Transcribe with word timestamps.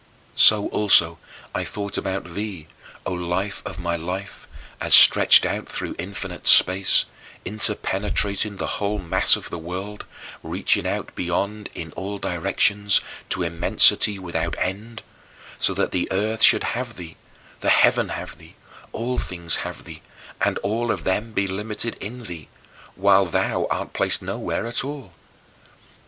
So 0.33 0.67
also 0.69 1.19
I 1.53 1.63
thought 1.63 1.95
about 1.95 2.33
thee, 2.33 2.65
O 3.05 3.13
Life 3.13 3.61
of 3.67 3.77
my 3.77 3.95
life, 3.95 4.47
as 4.79 4.95
stretched 4.95 5.45
out 5.45 5.69
through 5.69 5.93
infinite 5.99 6.47
space, 6.47 7.05
interpenetrating 7.45 8.57
the 8.57 8.65
whole 8.81 8.97
mass 8.97 9.35
of 9.35 9.51
the 9.51 9.59
world, 9.59 10.05
reaching 10.41 10.87
out 10.87 11.13
beyond 11.13 11.69
in 11.75 11.91
all 11.91 12.17
directions, 12.17 13.01
to 13.29 13.43
immensity 13.43 14.17
without 14.17 14.55
end; 14.57 15.03
so 15.59 15.71
that 15.75 15.91
the 15.91 16.07
earth 16.11 16.41
should 16.41 16.63
have 16.63 16.95
thee, 16.95 17.15
the 17.59 17.69
heaven 17.69 18.09
have 18.09 18.39
thee, 18.39 18.55
all 18.91 19.19
things 19.19 19.57
have 19.57 19.83
thee, 19.83 20.01
and 20.43 20.57
all 20.63 20.89
of 20.91 21.03
them 21.03 21.31
be 21.31 21.45
limited 21.45 21.95
in 22.01 22.23
thee, 22.23 22.49
while 22.95 23.25
thou 23.25 23.67
art 23.69 23.93
placed 23.93 24.23
nowhere 24.23 24.65
at 24.65 24.83
all. 24.83 25.13